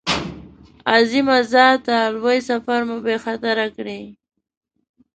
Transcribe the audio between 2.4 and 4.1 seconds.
سفر مو بې خطره کړې.